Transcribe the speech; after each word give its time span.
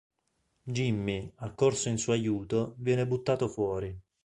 Jimmy, 0.63 1.31
accorso 1.35 1.87
in 1.89 1.99
suo 1.99 2.13
aiuto, 2.13 2.73
viene 2.79 3.05
buttato 3.05 3.47
fuori. 3.47 3.95